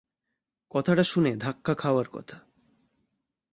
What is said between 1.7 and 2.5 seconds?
খাওয়ার কথা।